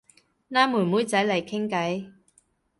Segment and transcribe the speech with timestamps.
[0.47, 2.11] 拉妹妹仔嚟傾偈